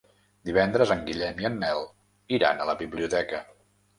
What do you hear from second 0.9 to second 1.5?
en Guillem i